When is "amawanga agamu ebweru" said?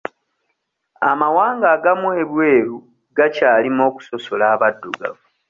1.11-2.75